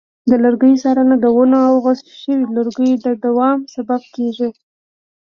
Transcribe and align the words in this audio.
د 0.29 0.31
لرګیو 0.43 0.81
څارنه 0.83 1.15
د 1.19 1.25
ونو 1.35 1.57
او 1.67 1.75
غوڅ 1.83 1.99
شویو 2.21 2.53
لرګیو 2.57 3.01
د 3.05 3.07
دوام 3.25 3.59
سبب 3.75 4.01
کېږي. 4.15 4.49